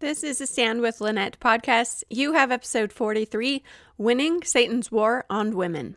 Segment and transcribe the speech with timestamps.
[0.00, 2.04] This is a Stand with Lynnette podcast.
[2.08, 3.64] You have episode 43
[3.96, 5.96] Winning Satan's War on Women.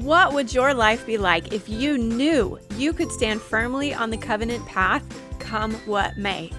[0.00, 4.16] What would your life be like if you knew you could stand firmly on the
[4.16, 5.04] covenant path,
[5.40, 6.50] come what may?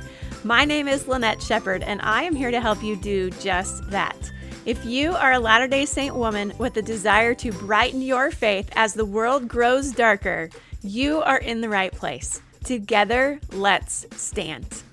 [0.43, 4.31] My name is Lynnette Sheppard, and I am here to help you do just that.
[4.67, 8.69] If you are a Latter day Saint woman with a desire to brighten your faith
[8.75, 10.51] as the world grows darker,
[10.87, 12.41] you are in the right place.
[12.63, 14.83] Together, let's stand.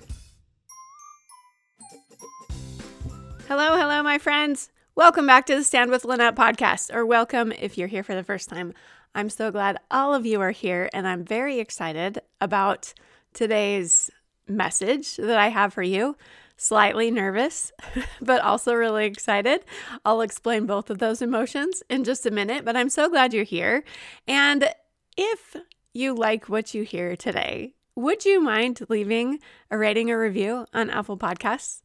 [3.47, 4.69] Hello, hello, my friends.
[4.95, 8.23] Welcome back to the Stand with Lynnette podcast, or welcome if you're here for the
[8.23, 8.73] first time.
[9.13, 12.93] I'm so glad all of you are here, and I'm very excited about
[13.33, 14.11] today's
[14.47, 16.17] message that I have for you.
[16.57, 17.71] Slightly nervous,
[18.21, 19.63] but also really excited.
[20.03, 23.43] I'll explain both of those emotions in just a minute, but I'm so glad you're
[23.43, 23.83] here.
[24.27, 24.69] And
[25.17, 25.55] if
[25.95, 29.39] you like what you hear today, would you mind leaving
[29.71, 31.83] a rating or review on Apple Podcasts?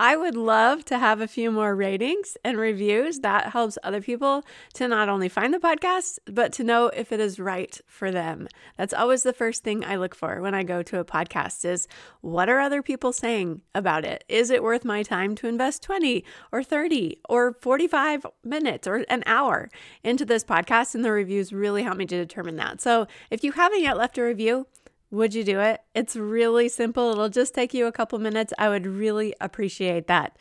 [0.00, 3.18] I would love to have a few more ratings and reviews.
[3.18, 7.18] That helps other people to not only find the podcast, but to know if it
[7.18, 8.46] is right for them.
[8.76, 11.88] That's always the first thing I look for when I go to a podcast is
[12.20, 14.22] what are other people saying about it?
[14.28, 19.24] Is it worth my time to invest 20 or 30 or 45 minutes or an
[19.26, 19.68] hour
[20.04, 20.94] into this podcast?
[20.94, 22.80] And the reviews really help me to determine that.
[22.80, 24.68] So if you haven't yet left a review,
[25.10, 25.80] would you do it?
[25.94, 27.10] It's really simple.
[27.10, 28.52] It'll just take you a couple minutes.
[28.58, 30.36] I would really appreciate that.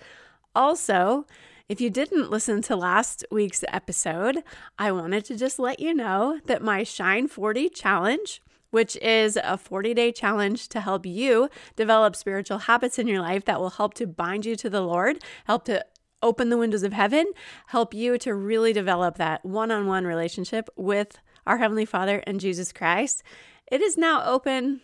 [0.56, 1.26] Also,
[1.70, 4.44] if you didn't listen to last week's episode,
[4.80, 9.58] I wanted to just let you know that my Shine 40 challenge, which is a
[9.58, 13.94] 40 day challenge to help you develop spiritual habits in your life that will help
[13.96, 15.86] to bind you to the Lord, help to
[16.22, 17.26] open the windows of heaven,
[17.68, 22.40] help you to really develop that one on one relationship with our Heavenly Father and
[22.40, 23.24] Jesus Christ.
[23.72, 24.82] It is now open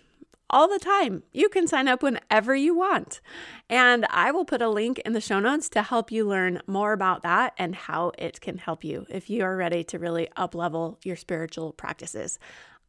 [0.50, 1.24] all the time.
[1.34, 3.22] You can sign up whenever you want.
[3.70, 6.94] And I will put a link in the show notes to help you learn more
[6.94, 10.54] about that and how it can help you if you are ready to really up
[10.54, 12.40] level your spiritual practices.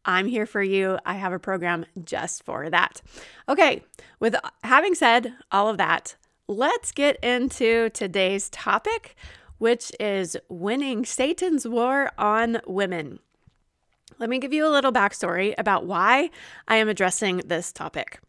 [0.05, 0.99] I'm here for you.
[1.07, 3.01] I have a program just for that.
[3.49, 3.83] Okay,
[4.21, 6.17] with having said all of that,
[6.47, 9.17] let's get into today's topic,
[9.57, 13.21] which is winning Satan's war on women.
[14.19, 16.31] Let me give you a little backstory about why
[16.69, 18.21] I am addressing this topic.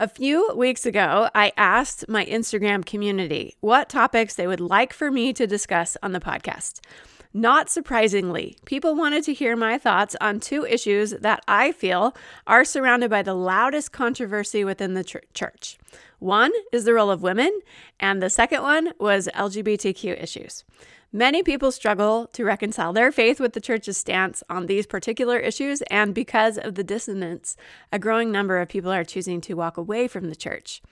[0.00, 5.10] A few weeks ago, I asked my Instagram community what topics they would like for
[5.10, 6.80] me to discuss on the podcast.
[7.34, 12.16] Not surprisingly, people wanted to hear my thoughts on two issues that I feel
[12.46, 15.78] are surrounded by the loudest controversy within the ch- church.
[16.20, 17.60] One is the role of women,
[18.00, 20.64] and the second one was LGBTQ issues.
[21.12, 25.80] Many people struggle to reconcile their faith with the church's stance on these particular issues,
[25.90, 27.56] and because of the dissonance,
[27.90, 30.82] a growing number of people are choosing to walk away from the church.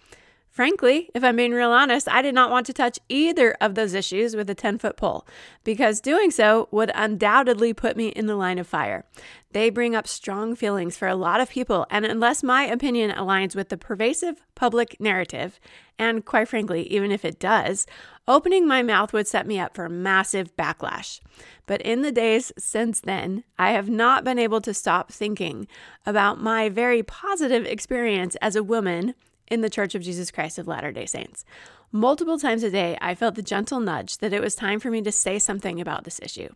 [0.49, 3.93] Frankly, if I'm being real honest, I did not want to touch either of those
[3.93, 5.27] issues with a 10 foot pole
[5.65, 9.05] because doing so would undoubtedly put me in the line of fire.
[9.53, 13.55] They bring up strong feelings for a lot of people, and unless my opinion aligns
[13.55, 15.61] with the pervasive public narrative,
[15.99, 17.87] and quite frankly, even if it does,
[18.29, 21.21] opening my mouth would set me up for massive backlash.
[21.67, 25.67] But in the days since then, I have not been able to stop thinking
[26.05, 29.15] about my very positive experience as a woman
[29.49, 31.45] in the Church of Jesus Christ of Latter day Saints.
[31.93, 35.03] Multiple times a day, I felt the gentle nudge that it was time for me
[35.03, 36.49] to say something about this issue.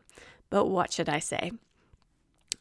[0.50, 1.52] But what should I say?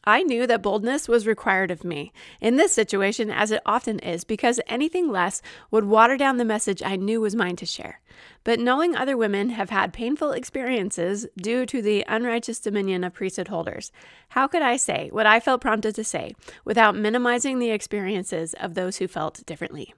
[0.10, 2.12] I knew that boldness was required of me
[2.42, 5.40] in this situation, as it often is, because anything less
[5.70, 8.02] would water down the message I knew was mine to share.
[8.44, 13.50] But knowing other women have had painful experiences due to the unrighteous dominion of priesthood
[13.50, 13.92] holders,
[14.30, 16.34] how could I say what I felt prompted to say
[16.66, 19.94] without minimizing the experiences of those who felt differently?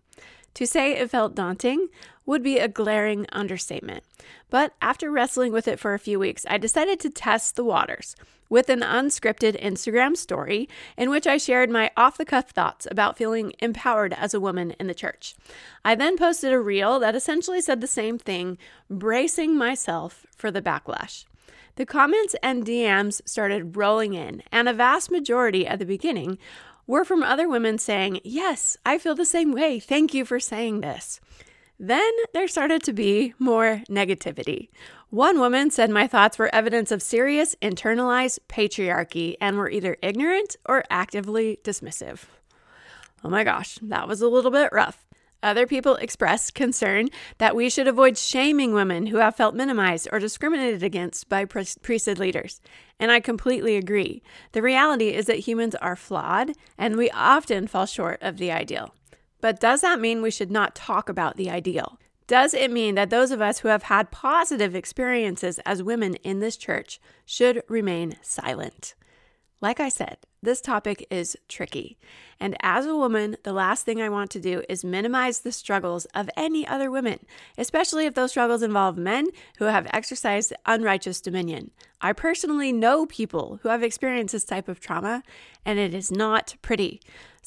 [0.55, 1.87] To say it felt daunting
[2.25, 4.03] would be a glaring understatement.
[4.49, 8.17] But after wrestling with it for a few weeks, I decided to test the waters
[8.51, 10.67] with an unscripted Instagram story
[10.97, 14.71] in which I shared my off the cuff thoughts about feeling empowered as a woman
[14.71, 15.35] in the church.
[15.85, 18.57] I then posted a reel that essentially said the same thing,
[18.89, 21.23] bracing myself for the backlash.
[21.77, 26.37] The comments and DMs started rolling in, and a vast majority at the beginning
[26.85, 29.79] were from other women saying, Yes, I feel the same way.
[29.79, 31.21] Thank you for saying this.
[31.83, 34.69] Then there started to be more negativity.
[35.09, 40.57] One woman said my thoughts were evidence of serious internalized patriarchy and were either ignorant
[40.69, 42.25] or actively dismissive.
[43.23, 45.07] Oh my gosh, that was a little bit rough.
[45.41, 50.19] Other people expressed concern that we should avoid shaming women who have felt minimized or
[50.19, 52.61] discriminated against by priesthood leaders.
[52.99, 54.21] And I completely agree.
[54.51, 58.93] The reality is that humans are flawed and we often fall short of the ideal.
[59.41, 61.99] But does that mean we should not talk about the ideal?
[62.27, 66.39] Does it mean that those of us who have had positive experiences as women in
[66.39, 68.93] this church should remain silent?
[69.59, 71.99] Like I said, this topic is tricky.
[72.39, 76.05] And as a woman, the last thing I want to do is minimize the struggles
[76.15, 77.19] of any other women,
[77.59, 79.27] especially if those struggles involve men
[79.59, 81.69] who have exercised unrighteous dominion.
[82.01, 85.21] I personally know people who have experienced this type of trauma,
[85.63, 86.99] and it is not pretty.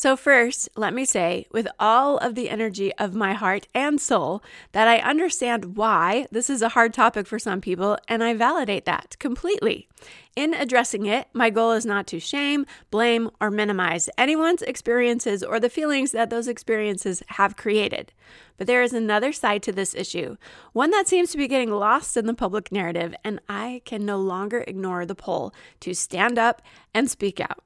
[0.04, 4.42] So, first, let me say, with all of the energy of my heart and soul,
[4.72, 8.84] that I understand why this is a hard topic for some people, and I validate
[8.84, 9.88] that completely.
[10.36, 15.58] In addressing it, my goal is not to shame, blame, or minimize anyone's experiences or
[15.58, 18.12] the feelings that those experiences have created.
[18.58, 20.36] But there is another side to this issue,
[20.74, 24.18] one that seems to be getting lost in the public narrative, and I can no
[24.18, 26.60] longer ignore the pull to stand up
[26.92, 27.64] and speak out.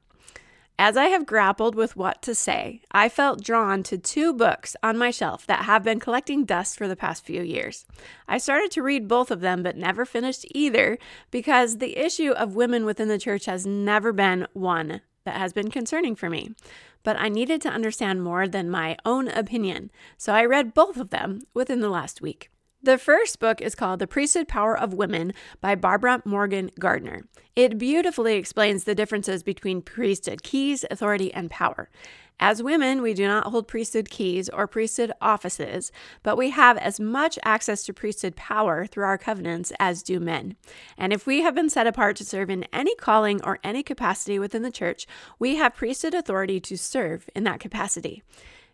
[0.80, 4.96] As I have grappled with what to say, I felt drawn to two books on
[4.96, 7.84] my shelf that have been collecting dust for the past few years.
[8.28, 10.96] I started to read both of them, but never finished either
[11.32, 15.68] because the issue of women within the church has never been one that has been
[15.68, 16.54] concerning for me.
[17.02, 21.10] But I needed to understand more than my own opinion, so I read both of
[21.10, 22.50] them within the last week.
[22.80, 27.24] The first book is called The Priesthood Power of Women by Barbara Morgan Gardner.
[27.56, 31.90] It beautifully explains the differences between priesthood keys, authority, and power.
[32.38, 35.90] As women, we do not hold priesthood keys or priesthood offices,
[36.22, 40.54] but we have as much access to priesthood power through our covenants as do men.
[40.96, 44.38] And if we have been set apart to serve in any calling or any capacity
[44.38, 45.04] within the church,
[45.40, 48.22] we have priesthood authority to serve in that capacity.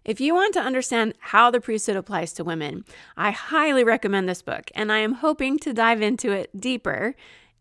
[0.05, 2.85] If you want to understand how the priesthood applies to women,
[3.17, 7.15] I highly recommend this book, and I am hoping to dive into it deeper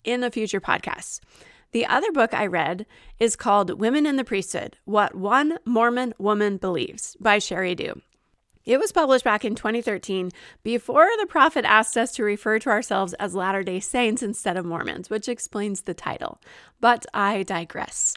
[0.04, 1.22] in a future podcast.
[1.72, 2.86] The other book I read
[3.18, 8.02] is called Women in the Priesthood What One Mormon Woman Believes by Sheri Dew.
[8.66, 10.30] It was published back in 2013
[10.64, 14.66] before the prophet asked us to refer to ourselves as Latter day Saints instead of
[14.66, 16.42] Mormons, which explains the title.
[16.82, 18.16] But I digress.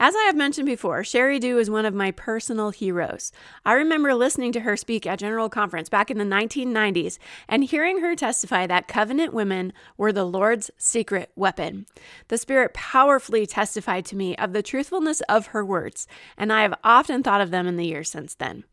[0.00, 3.30] As I have mentioned before, Sheri Dew is one of my personal heroes.
[3.64, 7.18] I remember listening to her speak at General Conference back in the 1990s
[7.48, 11.86] and hearing her testify that covenant women were the Lord's secret weapon.
[12.26, 16.74] The Spirit powerfully testified to me of the truthfulness of her words, and I have
[16.82, 18.64] often thought of them in the years since then.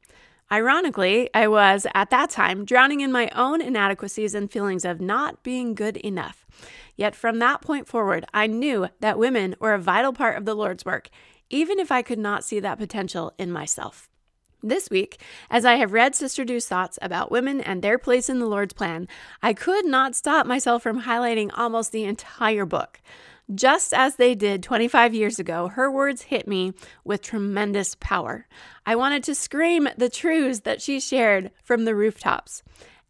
[0.51, 5.44] Ironically, I was at that time drowning in my own inadequacies and feelings of not
[5.44, 6.45] being good enough.
[6.98, 10.53] Yet from that point forward, I knew that women were a vital part of the
[10.53, 11.09] Lord's work,
[11.50, 14.09] even if I could not see that potential in myself.
[14.62, 18.39] This week, as I have read Sister Dew's thoughts about women and their place in
[18.39, 19.07] the Lord's plan,
[19.42, 23.00] I could not stop myself from highlighting almost the entire book.
[23.53, 26.73] Just as they did 25 years ago, her words hit me
[27.03, 28.47] with tremendous power.
[28.85, 32.63] I wanted to scream the truths that she shared from the rooftops.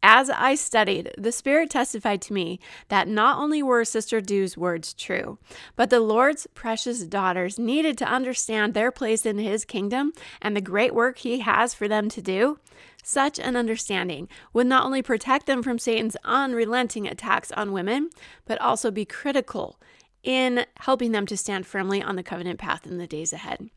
[0.04, 4.96] As I studied, the Spirit testified to me that not only were Sister Dew's words
[4.96, 5.38] true,
[5.76, 10.12] but the Lord's precious daughters needed to understand their place in His kingdom
[10.42, 12.58] and the great work He has for them to do.
[13.04, 18.10] Such an understanding would not only protect them from Satan's unrelenting attacks on women,
[18.46, 19.80] but also be critical
[20.24, 23.70] in helping them to stand firmly on the covenant path in the days ahead.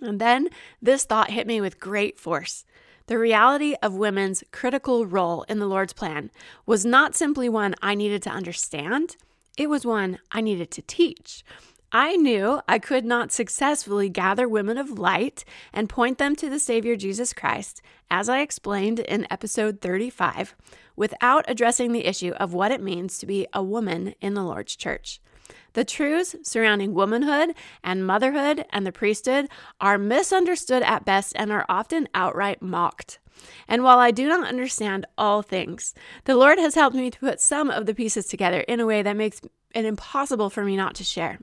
[0.00, 0.48] And then
[0.80, 2.64] this thought hit me with great force.
[3.06, 6.30] The reality of women's critical role in the Lord's plan
[6.64, 9.16] was not simply one I needed to understand,
[9.58, 11.44] it was one I needed to teach.
[11.92, 16.60] I knew I could not successfully gather women of light and point them to the
[16.60, 20.54] Savior Jesus Christ, as I explained in episode 35,
[20.94, 24.76] without addressing the issue of what it means to be a woman in the Lord's
[24.76, 25.20] church.
[25.72, 29.48] The truths surrounding womanhood and motherhood and the priesthood
[29.80, 33.18] are misunderstood at best and are often outright mocked.
[33.68, 37.40] And while I do not understand all things, the Lord has helped me to put
[37.40, 39.40] some of the pieces together in a way that makes
[39.74, 41.38] it impossible for me not to share.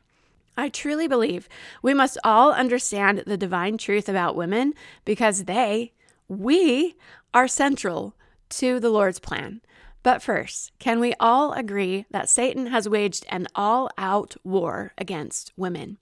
[0.55, 1.47] I truly believe
[1.81, 4.73] we must all understand the divine truth about women
[5.05, 5.93] because they,
[6.27, 6.95] we,
[7.33, 8.15] are central
[8.49, 9.61] to the Lord's plan.
[10.07, 15.51] But first, can we all agree that Satan has waged an all out war against
[15.57, 15.97] women?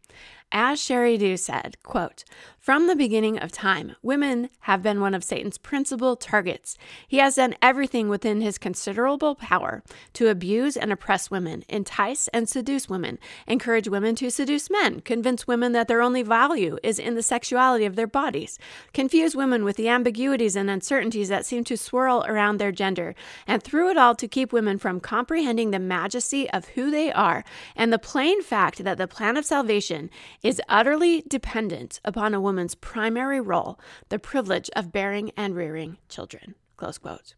[0.55, 2.23] As Sheri Dew said, quote,
[2.65, 6.79] from the beginning of time, women have been one of Satan's principal targets.
[7.07, 9.83] He has done everything within his considerable power
[10.13, 15.45] to abuse and oppress women, entice and seduce women, encourage women to seduce men, convince
[15.45, 18.57] women that their only value is in the sexuality of their bodies,
[18.93, 23.13] confuse women with the ambiguities and uncertainties that seem to swirl around their gender,
[23.45, 27.43] and through it all to keep women from comprehending the majesty of who they are
[27.75, 30.09] and the plain fact that the plan of salvation
[30.45, 36.53] is utterly dependent upon a woman's primary role, the privilege of bearing and rearing children.
[36.77, 37.33] Close quote.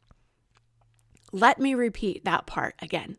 [1.32, 3.16] Let me repeat that part again.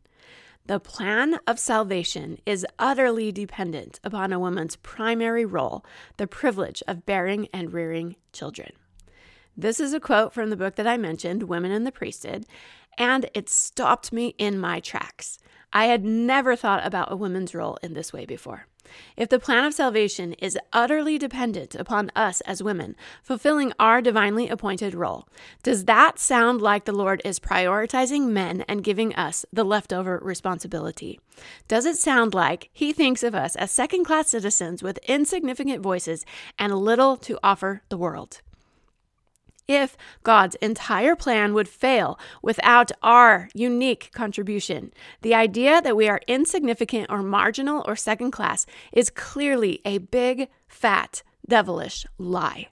[0.67, 5.87] The plan of salvation is utterly dependent upon a woman's primary role,
[6.19, 8.73] the privilege of bearing and rearing children.
[9.57, 12.45] This is a quote from the book that I mentioned, Women in the Priesthood,
[12.99, 15.39] and it stopped me in my tracks.
[15.73, 18.67] I had never thought about a woman's role in this way before.
[19.17, 24.49] If the plan of salvation is utterly dependent upon us as women fulfilling our divinely
[24.49, 25.29] appointed role,
[25.63, 31.21] does that sound like the Lord is prioritizing men and giving us the leftover responsibility?
[31.69, 36.25] Does it sound like He thinks of us as second class citizens with insignificant voices
[36.59, 38.41] and little to offer the world?
[39.69, 44.93] If God's entire plan would fail without our unique contribution.
[45.23, 50.49] The idea that we are insignificant or marginal or second class is clearly a big,
[50.67, 52.69] fat, devilish lie.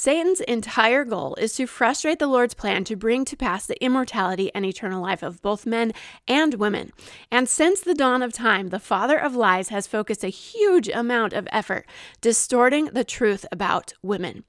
[0.00, 4.48] Satan's entire goal is to frustrate the Lord's plan to bring to pass the immortality
[4.54, 5.92] and eternal life of both men
[6.28, 6.92] and women.
[7.32, 11.32] And since the dawn of time, the father of lies has focused a huge amount
[11.32, 11.84] of effort
[12.20, 14.44] distorting the truth about women.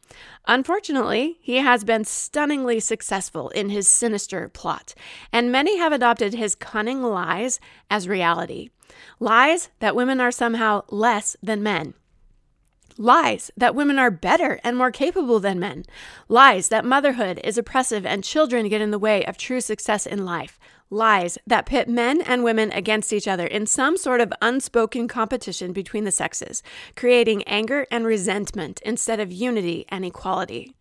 [0.47, 4.93] Unfortunately, he has been stunningly successful in his sinister plot,
[5.33, 8.69] and many have adopted his cunning lies as reality.
[9.19, 11.95] Lies that women are somehow less than men.
[12.97, 15.85] Lies that women are better and more capable than men.
[16.27, 20.25] Lies that motherhood is oppressive and children get in the way of true success in
[20.25, 20.59] life.
[20.89, 25.71] Lies that pit men and women against each other in some sort of unspoken competition
[25.71, 26.63] between the sexes,
[26.95, 30.73] creating anger and resentment instead of unity and equality.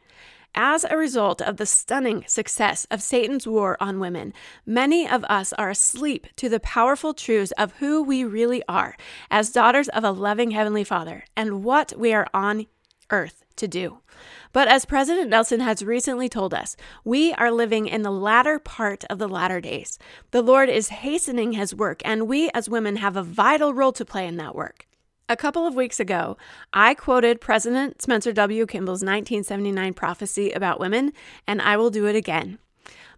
[0.54, 4.32] As a result of the stunning success of Satan's war on women,
[4.66, 8.96] many of us are asleep to the powerful truths of who we really are
[9.30, 12.66] as daughters of a loving Heavenly Father and what we are on
[13.10, 13.98] earth to do.
[14.52, 19.04] But as President Nelson has recently told us, we are living in the latter part
[19.04, 19.98] of the latter days.
[20.30, 24.04] The Lord is hastening his work, and we as women have a vital role to
[24.04, 24.87] play in that work.
[25.30, 26.38] A couple of weeks ago,
[26.72, 28.64] I quoted President Spencer W.
[28.64, 31.12] Kimball's 1979 prophecy about women,
[31.46, 32.58] and I will do it again.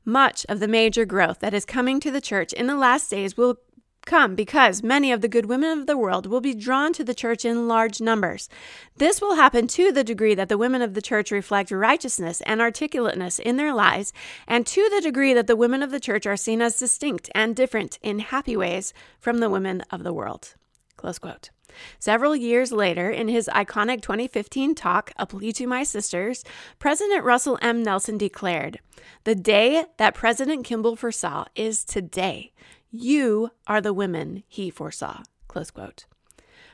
[0.05, 3.37] Much of the major growth that is coming to the church in the last days
[3.37, 3.59] will
[4.07, 7.15] come because many of the good women of the world will be drawn to the
[7.15, 8.49] church in large numbers.
[8.97, 12.61] This will happen to the degree that the women of the church reflect righteousness and
[12.61, 14.13] articulateness in their lives,
[14.49, 17.55] and to the degree that the women of the church are seen as distinct and
[17.55, 20.57] different in happy ways from the women of the world.
[20.97, 21.51] Close quote.
[21.99, 26.45] Several years later, in his iconic 2015 talk, A Plea to My Sisters,
[26.79, 27.83] President Russell M.
[27.83, 28.81] Nelson declared,
[29.25, 32.53] The day that President Kimball foresaw is today.
[32.91, 35.23] You are the women he foresaw.
[35.49, 36.07] Close quote.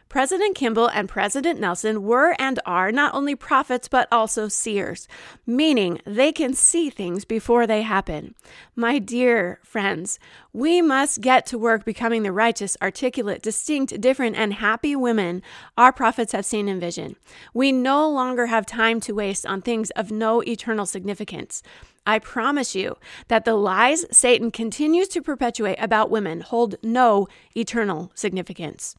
[0.08, 5.08] President Kimball and President Nelson were and are not only prophets but also seers,
[5.46, 8.34] meaning they can see things before they happen.
[8.76, 10.20] My dear friends,
[10.52, 15.42] we must get to work becoming the righteous, articulate, distinct, different, and happy women
[15.76, 17.16] our prophets have seen in vision.
[17.52, 21.62] We no longer have time to waste on things of no eternal significance.
[22.06, 22.96] I promise you
[23.26, 28.94] that the lies Satan continues to perpetuate about women hold no eternal significance.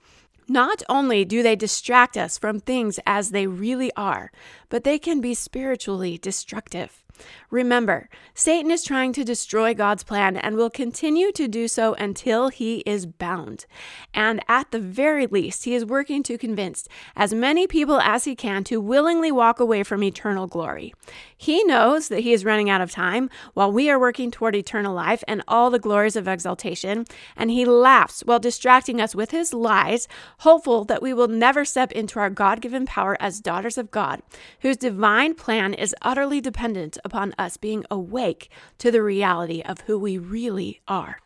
[0.50, 4.32] Not only do they distract us from things as they really are,
[4.70, 7.04] but they can be spiritually destructive.
[7.50, 12.50] Remember, Satan is trying to destroy God's plan and will continue to do so until
[12.50, 13.66] he is bound.
[14.14, 18.36] And at the very least, he is working to convince as many people as he
[18.36, 20.94] can to willingly walk away from eternal glory.
[21.36, 24.94] He knows that he is running out of time while we are working toward eternal
[24.94, 27.06] life and all the glories of exaltation,
[27.36, 30.08] and he laughs while distracting us with his lies,
[30.40, 34.22] hopeful that we will never step into our God given power as daughters of God,
[34.62, 39.98] whose divine plan is utterly dependent upon us being awake to the reality of who
[39.98, 41.22] we really are.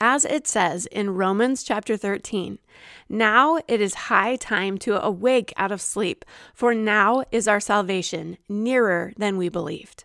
[0.00, 2.58] As it says in Romans chapter 13,
[3.08, 8.38] now it is high time to awake out of sleep, for now is our salvation
[8.48, 10.04] nearer than we believed.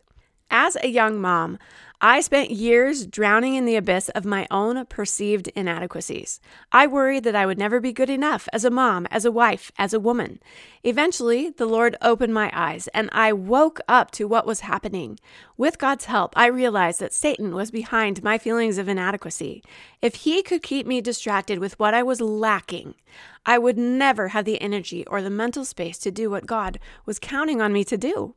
[0.52, 1.58] As a young mom,
[2.00, 6.40] I spent years drowning in the abyss of my own perceived inadequacies.
[6.72, 9.72] I worried that I would never be good enough as a mom, as a wife,
[9.80, 10.40] as a woman.
[10.88, 15.20] Eventually, the Lord opened my eyes and I woke up to what was happening.
[15.58, 19.62] With God's help, I realized that Satan was behind my feelings of inadequacy.
[20.02, 22.96] If he could keep me distracted with what I was lacking,
[23.46, 27.20] I would never have the energy or the mental space to do what God was
[27.20, 28.36] counting on me to do.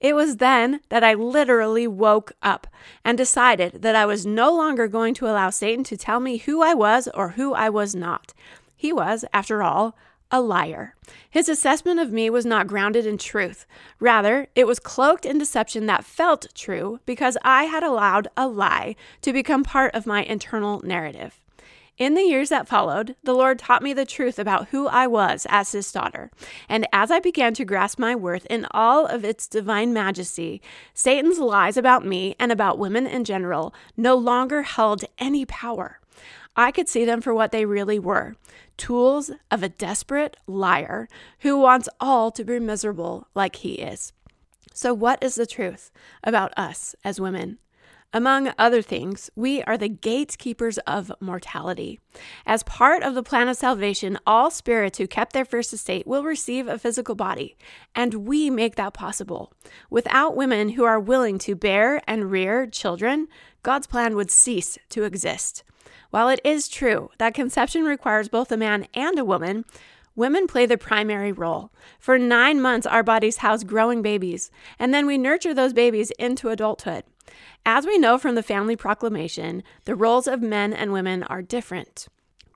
[0.00, 2.66] It was then that I literally woke up
[3.04, 6.62] and decided that I was no longer going to allow Satan to tell me who
[6.62, 8.32] I was or who I was not.
[8.74, 9.94] He was, after all,
[10.30, 10.94] a liar.
[11.28, 13.66] His assessment of me was not grounded in truth.
[13.98, 18.96] Rather, it was cloaked in deception that felt true because I had allowed a lie
[19.22, 21.40] to become part of my internal narrative.
[22.00, 25.46] In the years that followed, the Lord taught me the truth about who I was
[25.50, 26.30] as His daughter.
[26.66, 30.62] And as I began to grasp my worth in all of its divine majesty,
[30.94, 35.99] Satan's lies about me and about women in general no longer held any power.
[36.56, 38.36] I could see them for what they really were
[38.76, 41.06] tools of a desperate liar
[41.40, 44.12] who wants all to be miserable like he is.
[44.72, 45.90] So, what is the truth
[46.24, 47.58] about us as women?
[48.12, 52.00] Among other things, we are the gatekeepers of mortality.
[52.44, 56.24] As part of the plan of salvation, all spirits who kept their first estate will
[56.24, 57.56] receive a physical body,
[57.94, 59.52] and we make that possible.
[59.90, 63.28] Without women who are willing to bear and rear children,
[63.62, 65.62] God's plan would cease to exist.
[66.10, 69.64] While it is true that conception requires both a man and a woman,
[70.16, 71.70] women play the primary role.
[71.98, 76.48] For nine months, our bodies house growing babies, and then we nurture those babies into
[76.48, 77.04] adulthood.
[77.64, 82.08] As we know from the family proclamation, the roles of men and women are different.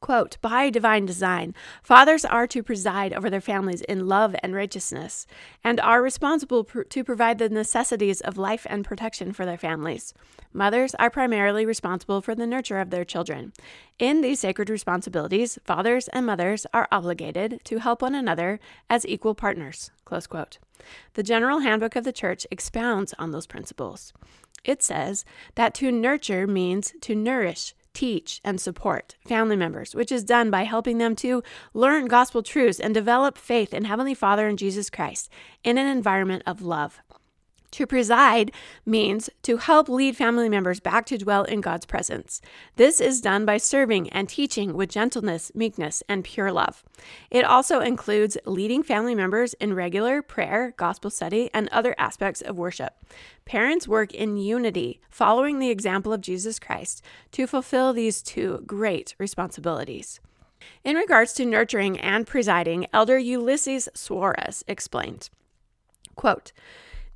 [0.04, 5.26] Quote, by divine design, fathers are to preside over their families in love and righteousness,
[5.64, 10.12] and are responsible pr- to provide the necessities of life and protection for their families.
[10.52, 13.54] Mothers are primarily responsible for the nurture of their children.
[13.98, 19.34] In these sacred responsibilities, fathers and mothers are obligated to help one another as equal
[19.34, 19.90] partners.
[20.04, 20.58] Close quote.
[21.14, 24.12] The General Handbook of the Church expounds on those principles.
[24.64, 30.24] It says that to nurture means to nourish, teach, and support family members, which is
[30.24, 34.58] done by helping them to learn gospel truths and develop faith in Heavenly Father and
[34.58, 35.30] Jesus Christ
[35.62, 37.00] in an environment of love.
[37.74, 38.52] To preside
[38.86, 42.40] means to help lead family members back to dwell in God's presence.
[42.76, 46.84] This is done by serving and teaching with gentleness, meekness, and pure love.
[47.32, 52.56] It also includes leading family members in regular prayer, gospel study, and other aspects of
[52.56, 52.94] worship.
[53.44, 59.16] Parents work in unity, following the example of Jesus Christ, to fulfill these two great
[59.18, 60.20] responsibilities.
[60.84, 65.28] In regards to nurturing and presiding, Elder Ulysses Soares explained,
[66.14, 66.52] quote,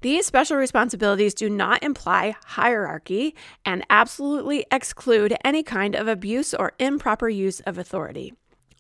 [0.01, 3.35] these special responsibilities do not imply hierarchy
[3.65, 8.33] and absolutely exclude any kind of abuse or improper use of authority.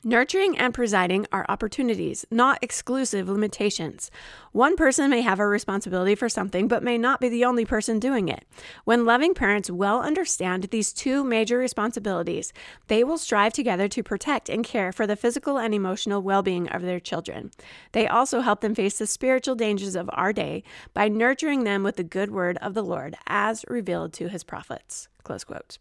[0.04, 4.12] Nurturing and presiding are opportunities, not exclusive limitations.
[4.52, 7.98] One person may have a responsibility for something, but may not be the only person
[7.98, 8.44] doing it.
[8.84, 12.52] When loving parents well understand these two major responsibilities,
[12.87, 16.68] they will strive together to protect and care for the physical and emotional well being
[16.68, 17.50] of their children.
[17.90, 20.62] They also help them face the spiritual dangers of our day
[20.94, 25.08] by nurturing them with the good word of the Lord as revealed to his prophets.
[25.24, 25.78] Close quote.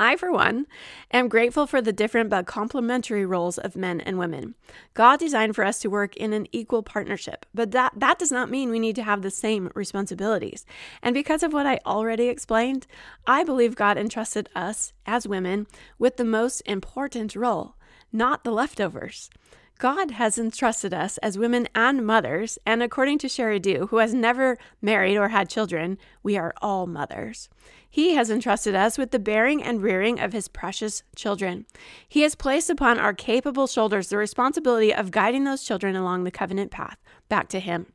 [0.00, 0.66] I, for one,
[1.12, 4.54] am grateful for the different but complementary roles of men and women.
[4.94, 8.50] God designed for us to work in an equal partnership, but that, that does not
[8.50, 10.64] mean we need to have the same responsibilities.
[11.02, 12.86] And because of what I already explained,
[13.26, 15.66] I believe God entrusted us, as women,
[15.98, 17.74] with the most important role,
[18.12, 19.30] not the leftovers.
[19.78, 24.12] God has entrusted us as women and mothers, and according to Sheri Dew, who has
[24.12, 27.48] never married or had children, we are all mothers.
[27.88, 31.64] He has entrusted us with the bearing and rearing of his precious children.
[32.08, 36.32] He has placed upon our capable shoulders the responsibility of guiding those children along the
[36.32, 37.86] covenant path back to him.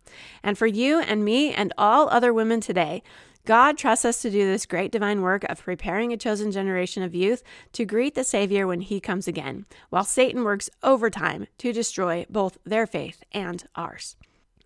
[0.42, 3.04] And for you and me and all other women today,
[3.46, 7.14] God trusts us to do this great divine work of preparing a chosen generation of
[7.14, 12.26] youth to greet the Savior when he comes again, while Satan works overtime to destroy
[12.30, 14.16] both their faith and ours.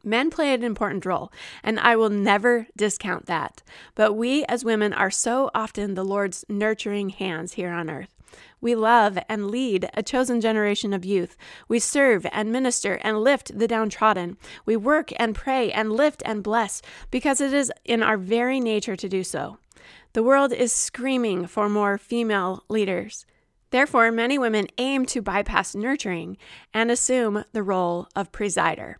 [0.03, 1.31] Men play an important role,
[1.63, 3.63] and I will never discount that.
[3.95, 8.16] But we as women are so often the Lord's nurturing hands here on earth.
[8.59, 11.37] We love and lead a chosen generation of youth.
[11.67, 14.37] We serve and minister and lift the downtrodden.
[14.65, 18.95] We work and pray and lift and bless because it is in our very nature
[18.95, 19.57] to do so.
[20.13, 23.25] The world is screaming for more female leaders.
[23.69, 26.37] Therefore, many women aim to bypass nurturing
[26.73, 28.95] and assume the role of presider.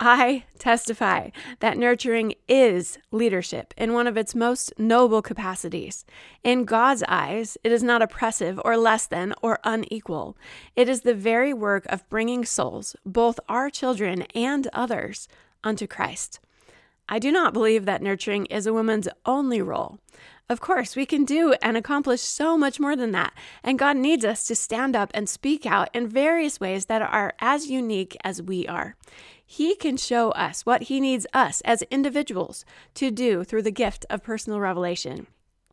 [0.00, 6.04] I testify that nurturing is leadership in one of its most noble capacities.
[6.42, 10.36] In God's eyes, it is not oppressive or less than or unequal.
[10.74, 15.28] It is the very work of bringing souls, both our children and others,
[15.62, 16.40] unto Christ.
[17.08, 19.98] I do not believe that nurturing is a woman's only role.
[20.48, 24.24] Of course, we can do and accomplish so much more than that, and God needs
[24.24, 28.42] us to stand up and speak out in various ways that are as unique as
[28.42, 28.96] we are.
[29.52, 34.06] He can show us what He needs us as individuals to do through the gift
[34.08, 35.26] of personal revelation.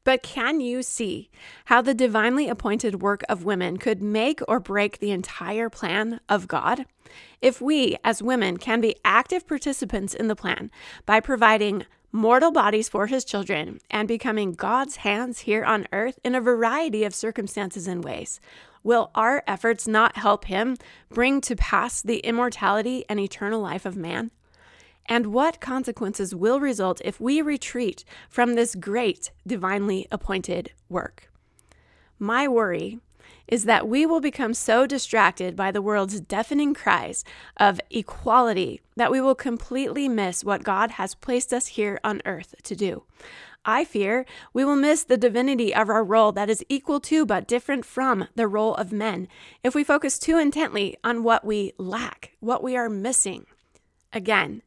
[0.04, 1.30] But can you see
[1.64, 6.46] how the divinely appointed work of women could make or break the entire plan of
[6.46, 6.88] God?
[7.42, 10.72] If we, as women, can be active participants in the plan
[11.06, 16.36] by providing mortal bodies for his children and becoming God's hands here on earth in
[16.36, 18.42] a variety of circumstances and ways,
[18.84, 20.78] Will our efforts not help him
[21.10, 24.32] bring to pass the immortality and eternal life of man?
[25.06, 31.32] And what consequences will result if we retreat from this great divinely appointed work?
[32.20, 33.00] My worry
[33.48, 37.24] is that we will become so distracted by the world's deafening cries
[37.58, 42.54] of equality that we will completely miss what God has placed us here on earth
[42.64, 43.04] to do.
[43.66, 47.48] I fear we will miss the divinity of our role that is equal to but
[47.48, 49.28] different from the role of men
[49.64, 53.46] if we focus too intently on what we lack, what we are missing.
[54.14, 54.62] Again,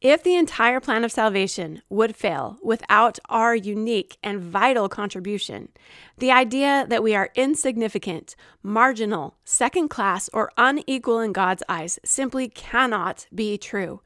[0.00, 5.68] if the entire plan of salvation would fail without our unique and vital contribution,
[6.18, 12.48] the idea that we are insignificant, marginal, second class, or unequal in God's eyes simply
[12.48, 14.02] cannot be true.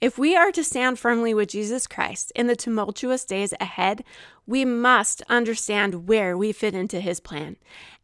[0.00, 4.02] If we are to stand firmly with Jesus Christ in the tumultuous days ahead,
[4.46, 7.56] we must understand where we fit into his plan.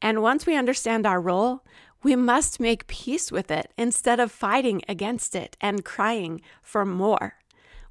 [0.02, 1.64] And once we understand our role,
[2.02, 7.37] we must make peace with it instead of fighting against it and crying for more.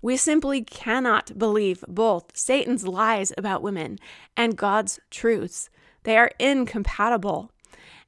[0.04, 3.98] We simply cannot believe both Satan's lies about women
[4.38, 5.72] and God's truths.
[6.04, 7.52] They are incompatible.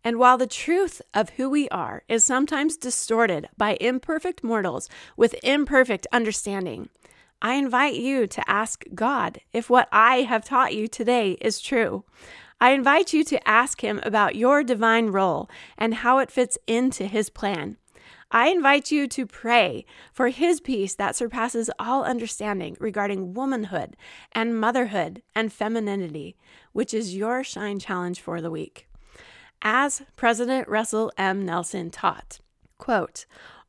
[0.03, 5.35] And while the truth of who we are is sometimes distorted by imperfect mortals with
[5.43, 6.89] imperfect understanding,
[7.41, 12.03] I invite you to ask God if what I have taught you today is true.
[12.59, 17.05] I invite you to ask Him about your divine role and how it fits into
[17.05, 17.77] His plan.
[18.31, 23.95] I invite you to pray for His peace that surpasses all understanding regarding womanhood
[24.31, 26.35] and motherhood and femininity,
[26.73, 28.86] which is your shine challenge for the week
[29.61, 31.45] as President Russell M.
[31.45, 32.39] Nelson taught.
[32.77, 33.25] Quote,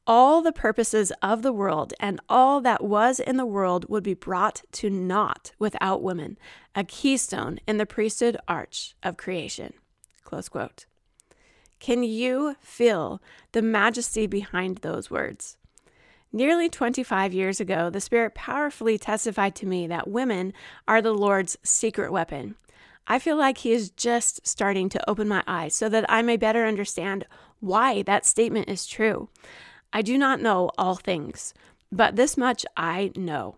[0.07, 4.14] all the purposes of the world and all that was in the world would be
[4.14, 6.38] brought to naught without women,
[6.74, 9.74] a keystone in the priesthood arch of creation.
[10.24, 10.87] Close quote.
[11.79, 13.20] Can you feel
[13.53, 15.59] the majesty behind those words?
[16.33, 20.53] Nearly 25 years ago, the Spirit powerfully testified to me that women
[20.87, 22.57] are the Lord's secret weapon.
[23.10, 26.36] I feel like He is just starting to open my eyes so that I may
[26.36, 27.26] better understand
[27.58, 29.30] why that statement is true.
[29.92, 31.54] I do not know all things,
[31.90, 33.56] but this much I know.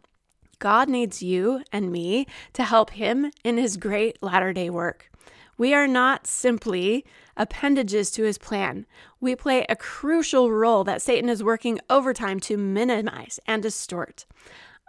[0.61, 5.11] God needs you and me to help Him in His great latter day work.
[5.59, 7.05] We are not simply
[7.37, 8.87] appendages to His plan.
[9.21, 14.27] We play a crucial role that Satan is working overtime to minimize and distort.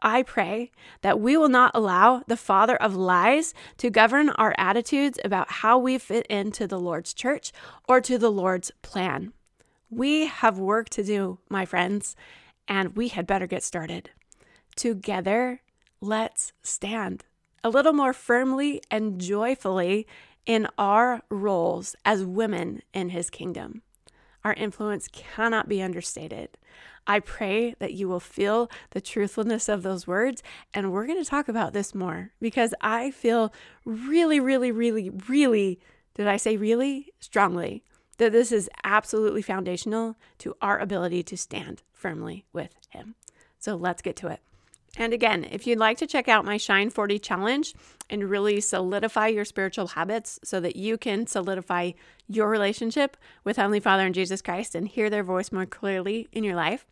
[0.02, 5.20] I pray that we will not allow the father of lies to govern our attitudes
[5.24, 7.52] about how we fit into the Lord's church
[7.88, 9.34] or to the Lord's plan.
[9.90, 12.16] We have work to do, my friends,
[12.68, 14.10] and we had better get started.
[14.76, 15.62] Together,
[16.00, 17.26] let's stand
[17.64, 20.08] a little more firmly and joyfully
[20.46, 23.84] in our roles as women in his kingdom.
[24.44, 26.58] Our influence cannot be understated.
[27.08, 30.44] I pray that you will feel the truthfulness of those words.
[30.74, 33.54] And we're going to talk about this more because I feel
[33.86, 35.80] really, really, really, really,
[36.14, 37.14] did I say really?
[37.20, 37.84] Strongly
[38.18, 43.16] that this is absolutely foundational to our ability to stand firmly with Him.
[43.58, 44.42] So let's get to it.
[44.98, 47.74] And again, if you'd like to check out my Shine 40 challenge
[48.10, 51.92] and really solidify your spiritual habits so that you can solidify
[52.28, 56.44] your relationship with Heavenly Father and Jesus Christ and hear their voice more clearly in
[56.44, 56.86] your life,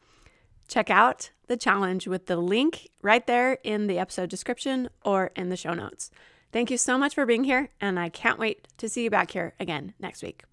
[0.68, 5.50] check out the challenge with the link right there in the episode description or in
[5.50, 6.10] the show notes.
[6.52, 9.32] Thank you so much for being here, and I can't wait to see you back
[9.32, 10.49] here again next week.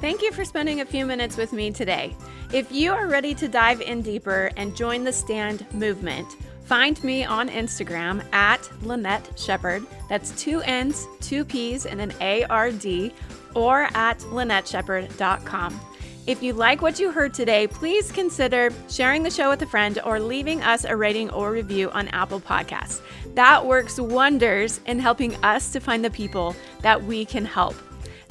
[0.00, 2.16] Thank you for spending a few minutes with me today.
[2.54, 7.24] If you are ready to dive in deeper and join the stand movement, find me
[7.24, 9.86] on Instagram at Lynnette Sheppard.
[10.08, 13.12] That's two N's, two P's, and an A R D,
[13.54, 15.80] or at LynnetteSheppard.com.
[16.26, 19.98] If you like what you heard today, please consider sharing the show with a friend
[20.02, 23.02] or leaving us a rating or review on Apple Podcasts.
[23.34, 27.76] That works wonders in helping us to find the people that we can help.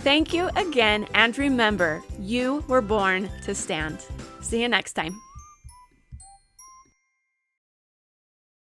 [0.01, 4.05] Thank you again, and remember, you were born to stand.
[4.39, 5.21] See you next time.